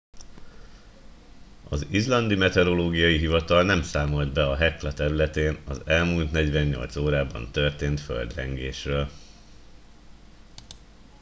az 1.69 1.85
izlandi 1.89 2.35
meteorológiai 2.35 3.17
hivatal 3.17 3.63
nem 3.63 3.81
számolt 3.83 4.33
be 4.33 4.45
a 4.47 4.55
hekla 4.55 4.93
területén 4.93 5.57
az 5.67 5.81
elmúlt 5.85 6.31
48 6.31 6.95
órában 6.95 7.51
történt 7.51 7.99
földrengésről 7.99 9.09